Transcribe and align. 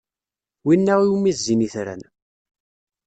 Wina 0.65 0.93
iwumi 1.05 1.31
zzin 1.37 1.61
itran. 1.67 2.01